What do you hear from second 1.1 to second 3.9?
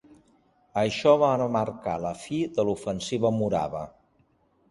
va marcar la fi de l'ofensiva Morava.